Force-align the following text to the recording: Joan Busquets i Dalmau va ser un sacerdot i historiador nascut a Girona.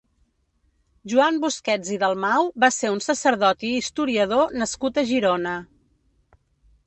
Joan 1.11 1.35
Busquets 1.43 1.91
i 1.95 1.97
Dalmau 2.03 2.49
va 2.63 2.69
ser 2.77 2.91
un 2.95 3.03
sacerdot 3.07 3.67
i 3.69 3.71
historiador 3.81 4.55
nascut 4.63 4.97
a 4.97 5.03
Girona. 5.11 5.55